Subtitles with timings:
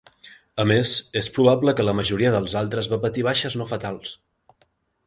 [0.61, 4.19] A més, és probable que la majoria dels altres va patir baixes no fatals.